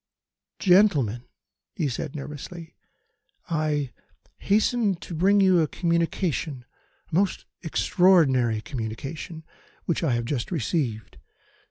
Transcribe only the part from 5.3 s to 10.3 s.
you a communication, a most extraordinary communication, which I have